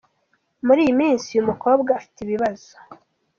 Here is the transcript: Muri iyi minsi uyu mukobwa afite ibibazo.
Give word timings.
Muri 0.65 0.79
iyi 0.83 0.93
minsi 1.01 1.27
uyu 1.31 1.47
mukobwa 1.49 1.89
afite 1.99 2.17
ibibazo. 2.21 2.71